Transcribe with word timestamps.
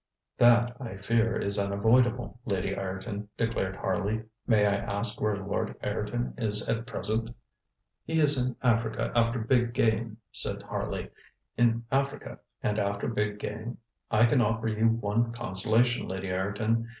ŌĆØ 0.39 0.45
ŌĆ£That, 0.77 0.81
I 0.87 0.97
fear, 0.97 1.35
is 1.39 1.59
unavoidable, 1.59 2.39
Lady 2.43 2.75
Ireton, 2.75 3.19
ŌĆØ 3.19 3.27
declared 3.37 3.75
Harley. 3.75 4.23
ŌĆ£May 4.49 4.61
I 4.67 4.73
ask 4.77 5.21
where 5.21 5.37
Lord 5.37 5.75
Ireton 5.83 6.33
is 6.39 6.67
at 6.67 6.87
present? 6.87 7.27
ŌĆØ 7.29 7.35
ŌĆ£He 8.15 8.23
is 8.23 8.43
in 8.43 8.55
Africa 8.63 9.11
after 9.15 9.37
big 9.37 9.73
game. 9.73 9.93
ŌĆØ 9.93 10.07
ŌĆ£H'm,ŌĆØ 10.07 10.17
said 10.31 10.63
Harley, 10.63 11.09
ŌĆ£in 11.59 11.81
Africa, 11.91 12.39
and 12.63 12.79
after 12.79 13.07
big 13.09 13.37
game? 13.37 13.77
I 14.09 14.25
can 14.25 14.41
offer 14.41 14.67
you 14.69 14.87
one 14.87 15.33
consolation, 15.33 16.07
Lady 16.07 16.31
Ireton. 16.33 16.89